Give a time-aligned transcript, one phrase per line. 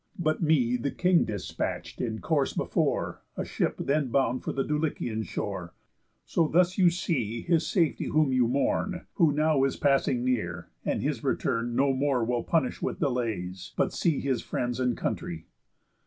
[0.17, 5.21] But me the king dispatch'd in course before, A ship then bound for the Dulichian
[5.23, 5.75] shore.
[6.25, 11.03] So thus you see his safety whom you mourn; Who now is passing near, and
[11.03, 15.45] his return No more will punish with delays, but see His friends and country.